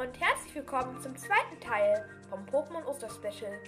und 0.00 0.18
herzlich 0.18 0.54
willkommen 0.54 0.98
zum 1.02 1.14
zweiten 1.14 1.60
Teil 1.60 2.08
vom 2.30 2.46
Pokémon 2.46 2.82
Oster 2.86 3.10
Special. 3.10 3.62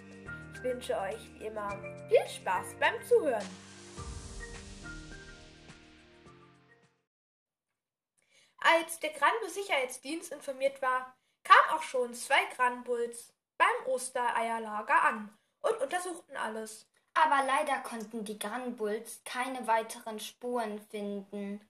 Ich 0.54 0.62
wünsche 0.62 0.98
euch 0.98 1.30
wie 1.35 1.45
immer 1.45 1.69
viel 2.08 2.27
Spaß 2.27 2.74
beim 2.80 2.95
Zuhören. 3.06 3.46
Als 8.56 8.98
der 9.00 9.10
Granbul 9.10 9.50
Sicherheitsdienst 9.50 10.32
informiert 10.32 10.80
war, 10.80 11.14
kamen 11.45 11.79
auch 11.79 11.82
schon 11.82 12.14
zwei 12.14 12.43
Granbulls 12.57 13.35
beim 13.59 13.93
Ostereierlager 13.93 15.05
an 15.05 15.37
und 15.61 15.83
untersuchten 15.83 16.39
alles. 16.39 16.89
Aber 17.12 17.45
leider 17.46 17.80
konnten 17.80 18.25
die 18.25 18.39
Granbulls 18.39 19.21
keine 19.27 19.67
weiteren 19.67 20.19
Spuren 20.19 20.80
finden. 20.80 21.61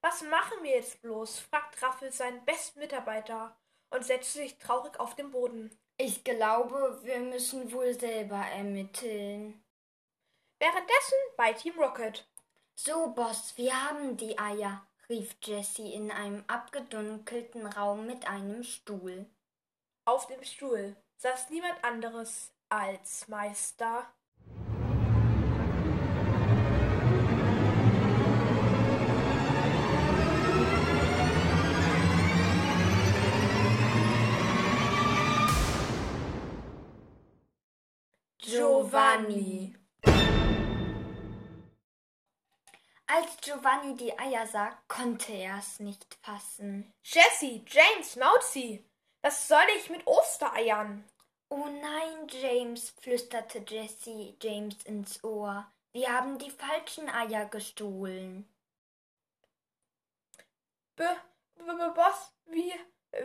Was 0.00 0.22
machen 0.22 0.62
wir 0.62 0.76
jetzt 0.76 1.02
bloß? 1.02 1.40
fragt 1.40 1.82
Raffel 1.82 2.12
seinen 2.12 2.44
besten 2.44 2.78
Mitarbeiter 2.78 3.56
und 3.92 4.04
setzte 4.04 4.38
sich 4.38 4.58
traurig 4.58 4.98
auf 4.98 5.14
den 5.14 5.30
Boden. 5.30 5.70
Ich 5.96 6.24
glaube, 6.24 7.00
wir 7.02 7.20
müssen 7.20 7.72
wohl 7.72 7.98
selber 7.98 8.36
ermitteln. 8.36 9.62
Währenddessen 10.58 11.18
bei 11.36 11.52
Team 11.52 11.78
Rocket. 11.78 12.26
So, 12.74 13.12
Boss, 13.14 13.56
wir 13.56 13.88
haben 13.88 14.16
die 14.16 14.38
Eier, 14.38 14.86
rief 15.08 15.36
Jessie 15.42 15.92
in 15.92 16.10
einem 16.10 16.44
abgedunkelten 16.46 17.66
Raum 17.66 18.06
mit 18.06 18.26
einem 18.26 18.64
Stuhl. 18.64 19.26
Auf 20.04 20.26
dem 20.26 20.42
Stuhl 20.42 20.96
saß 21.18 21.50
niemand 21.50 21.84
anderes 21.84 22.52
als 22.68 23.28
Meister 23.28 24.06
Giovanni. 38.44 39.72
Als 43.06 43.36
Giovanni 43.40 43.94
die 43.94 44.18
Eier 44.18 44.46
sah, 44.48 44.82
konnte 44.88 45.32
er 45.32 45.58
es 45.58 45.78
nicht 45.78 46.18
fassen. 46.22 46.92
Jesse, 47.04 47.62
James, 47.68 48.16
Mauzi, 48.16 48.84
was 49.22 49.46
soll 49.46 49.62
ich 49.78 49.90
mit 49.90 50.04
Ostereiern? 50.08 51.04
Oh 51.50 51.68
nein, 51.68 52.26
James, 52.26 52.90
flüsterte 53.00 53.64
Jesse 53.64 54.34
James 54.42 54.82
ins 54.86 55.22
Ohr. 55.22 55.70
Wir 55.92 56.12
haben 56.12 56.38
die 56.38 56.50
falschen 56.50 57.08
Eier 57.08 57.44
gestohlen. 57.44 58.48
B, 60.96 61.04
b, 61.54 61.64
b 61.64 61.94
Boss, 61.94 62.32
wir, 62.46 62.74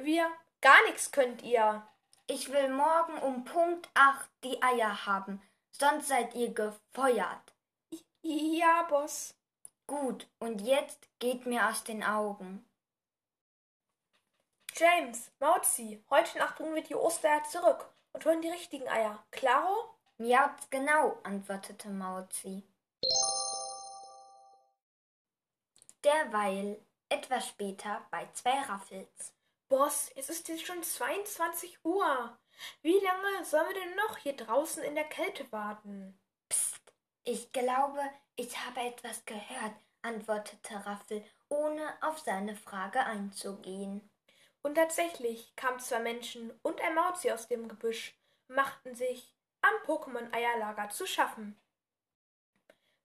wir, 0.04 0.32
gar 0.62 0.84
nichts 0.86 1.12
könnt 1.12 1.42
ihr. 1.42 1.88
Ich 2.30 2.52
will 2.52 2.68
morgen 2.68 3.18
um 3.20 3.46
Punkt 3.46 3.90
acht 3.94 4.30
die 4.44 4.62
Eier 4.62 5.06
haben, 5.06 5.42
sonst 5.72 6.10
seid 6.10 6.36
ihr 6.36 6.54
gefeuert. 6.54 7.54
Ja, 8.22 8.84
Boss. 8.90 9.34
Gut, 9.88 10.28
und 10.40 10.60
jetzt 10.60 11.08
geht 11.20 11.46
mir 11.46 11.70
aus 11.70 11.86
den 11.86 12.04
Augen. 12.04 12.70
James, 14.76 15.32
Mauzi, 15.40 16.04
heute 16.10 16.38
Nacht 16.38 16.58
bringen 16.58 16.76
wir 16.76 16.84
die 16.84 16.96
Ostereier 16.96 17.46
zurück 17.46 17.90
und 18.12 18.26
holen 18.26 18.42
die 18.42 18.50
richtigen 18.50 18.90
Eier. 18.90 19.24
Klaro? 19.32 19.96
Ja, 20.18 20.54
genau, 20.70 21.18
antwortete 21.24 21.88
Mauzi. 21.88 22.64
Derweil 26.04 26.82
etwas 27.08 27.48
später 27.48 28.06
bei 28.12 28.28
zwei 28.34 28.60
Raffels. 28.64 29.37
Boss, 29.70 30.12
es 30.16 30.30
ist 30.30 30.48
jetzt 30.48 30.66
schon 30.66 30.82
22 30.82 31.84
Uhr. 31.84 32.38
Wie 32.82 32.98
lange 33.00 33.44
sollen 33.44 33.68
wir 33.68 33.82
denn 33.82 33.96
noch 33.96 34.18
hier 34.18 34.36
draußen 34.36 34.82
in 34.84 34.96
der 34.96 35.04
Kälte 35.04 35.52
warten? 35.52 36.18
Psst, 36.48 36.94
ich 37.26 37.52
glaube, 37.52 38.00
ich 38.38 38.58
habe 38.66 38.80
etwas 38.82 39.26
gehört, 39.26 39.76
antwortete 40.02 40.86
Raffel, 40.86 41.26
ohne 41.50 41.98
auf 42.02 42.20
seine 42.20 42.56
Frage 42.56 43.02
einzugehen. 43.02 44.10
Und 44.62 44.76
tatsächlich 44.76 45.54
kamen 45.56 45.80
zwei 45.80 46.00
Menschen 46.00 46.58
und 46.62 46.80
ein 46.82 46.96
Mauzi 46.96 47.32
aus 47.32 47.48
dem 47.48 47.68
Gebüsch, 47.68 48.18
machten 48.48 48.96
sich 48.96 49.36
am 49.62 49.74
Pokémon-Eierlager 49.86 50.90
zu 50.90 51.06
schaffen. 51.06 51.60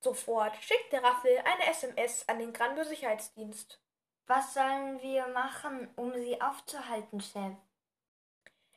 Sofort 0.00 0.56
schickte 0.62 1.02
Raffel 1.02 1.38
eine 1.38 1.70
SMS 1.70 2.28
an 2.28 2.38
den 2.38 2.52
Granbo 2.52 2.84
Sicherheitsdienst. 2.84 3.80
Was 4.26 4.54
sollen 4.54 5.00
wir 5.02 5.26
machen, 5.28 5.90
um 5.96 6.12
sie 6.14 6.40
aufzuhalten, 6.40 7.20
Chef? 7.20 7.56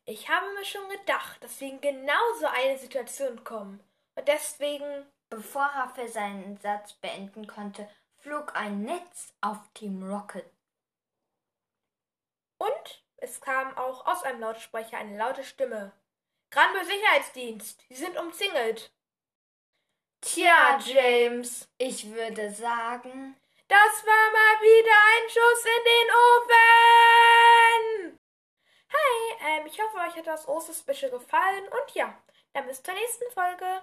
Ich 0.05 0.29
habe 0.29 0.53
mir 0.53 0.65
schon 0.65 0.87
gedacht, 0.89 1.43
dass 1.43 1.59
wir 1.61 1.69
in 1.69 1.81
genau 1.81 2.33
so 2.39 2.45
eine 2.47 2.77
Situation 2.77 3.43
kommen. 3.43 3.83
Und 4.15 4.27
deswegen. 4.27 5.05
Bevor 5.29 5.63
Raffel 5.63 6.07
seinen 6.07 6.57
Satz 6.57 6.93
beenden 6.93 7.47
konnte, 7.47 7.89
flog 8.19 8.55
ein 8.55 8.83
Netz 8.83 9.33
auf 9.41 9.57
Team 9.73 10.03
Rocket. 10.03 10.45
Und 12.57 13.03
es 13.17 13.41
kam 13.41 13.75
auch 13.75 14.05
aus 14.05 14.23
einem 14.23 14.39
Lautsprecher 14.41 14.97
eine 14.97 15.17
laute 15.17 15.43
Stimme. 15.43 15.91
Granbe 16.51 16.85
Sicherheitsdienst, 16.85 17.83
Sie 17.89 17.95
sind 17.95 18.17
umzingelt. 18.17 18.91
Tja, 20.21 20.79
James, 20.85 21.67
ich 21.77 22.11
würde 22.11 22.51
sagen, 22.51 23.35
das 23.67 24.05
war 24.05 24.31
mal 24.31 24.61
wieder 24.61 24.97
ein 25.13 25.29
Schuss 25.29 25.65
in 25.65 25.83
den 25.83 26.09
Ofen. 26.25 28.19
Hey, 28.87 29.59
ähm, 29.59 29.65
ich 29.67 29.79
hoffe, 29.79 29.97
euch 29.97 30.15
hat 30.15 30.27
das 30.27 30.47
Osterspecial 30.47 31.11
gefallen 31.11 31.67
und 31.67 31.95
ja, 31.95 32.17
dann 32.53 32.67
bis 32.67 32.81
zur 32.83 32.93
nächsten 32.93 33.29
Folge. 33.31 33.81